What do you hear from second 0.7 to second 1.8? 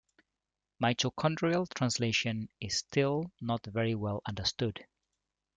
Mitochondrial